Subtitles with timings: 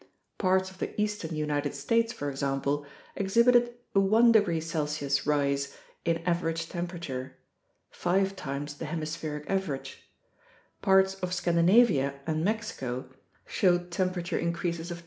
[0.39, 6.67] Parts of the eastern United States, for example, exhibited a 1.0 °C rise in average
[6.69, 7.35] temperature
[7.91, 9.99] (5 times the hemispheric average),
[10.81, 13.11] parts of Scandinavia and Mexico
[13.45, 14.99] showed temperature increases of 2.